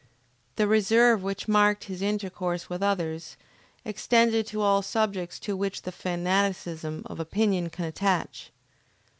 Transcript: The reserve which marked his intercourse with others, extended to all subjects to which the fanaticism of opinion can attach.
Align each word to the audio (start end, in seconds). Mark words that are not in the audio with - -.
The 0.55 0.65
reserve 0.67 1.21
which 1.21 1.47
marked 1.47 1.83
his 1.83 2.01
intercourse 2.01 2.71
with 2.71 2.81
others, 2.81 3.37
extended 3.85 4.47
to 4.47 4.61
all 4.61 4.81
subjects 4.81 5.37
to 5.41 5.55
which 5.55 5.83
the 5.83 5.91
fanaticism 5.91 7.03
of 7.05 7.19
opinion 7.19 7.69
can 7.69 7.85
attach. 7.85 8.49